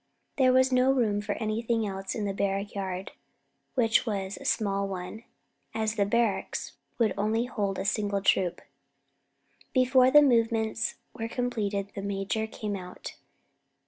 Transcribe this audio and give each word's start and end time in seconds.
There 0.37 0.51
was 0.51 0.71
no 0.71 0.91
room 0.91 1.21
for 1.21 1.33
anything 1.33 1.85
else 1.85 2.15
in 2.15 2.25
the 2.25 2.33
barrack 2.33 2.73
yard, 2.73 3.11
which 3.75 4.03
was 4.03 4.35
a 4.35 4.45
small 4.45 4.87
one, 4.87 5.23
as 5.75 5.93
the 5.93 6.07
barracks 6.07 6.73
would 6.97 7.13
only 7.19 7.45
hold 7.45 7.77
a 7.77 7.85
single 7.85 8.23
troop. 8.23 8.63
Before 9.75 10.09
the 10.09 10.23
movements 10.23 10.95
were 11.13 11.27
completed, 11.27 11.91
the 11.93 12.01
major 12.01 12.47
came 12.47 12.75
out. 12.75 13.13